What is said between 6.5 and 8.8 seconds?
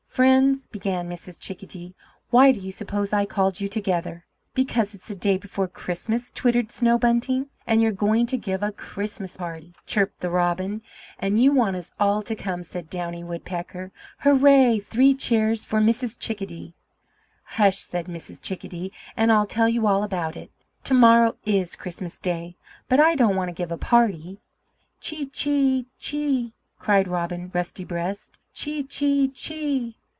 Snow Bunting. "And you're going to give a